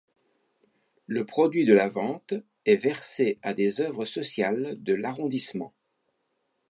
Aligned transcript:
Le 1.05 1.25
produit 1.27 1.63
de 1.63 1.75
la 1.75 1.87
vente 1.87 2.33
est 2.65 2.75
versé 2.75 3.37
à 3.43 3.53
des 3.53 3.81
œuvres 3.81 4.05
sociales 4.05 4.81
de 4.81 4.95
l'arrondissement. 4.95 5.75